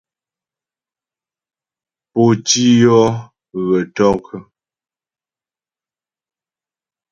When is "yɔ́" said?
2.81-3.03